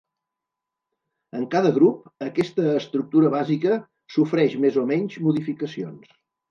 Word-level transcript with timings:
En 1.39 1.43
cada 1.51 1.73
grup, 1.75 2.09
aquesta 2.29 2.67
estructura 2.81 3.33
bàsica 3.37 3.79
sofreix 4.19 4.61
més 4.67 4.85
o 4.85 4.91
menys 4.95 5.25
modificacions. 5.29 6.23